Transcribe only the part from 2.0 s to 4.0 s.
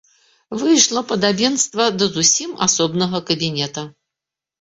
зусім асобнага кабінета.